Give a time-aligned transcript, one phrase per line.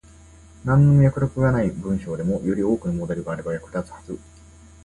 [0.65, 4.17] なんの脈絡がない文章でも、より多くのモデルがあれば役立つはず。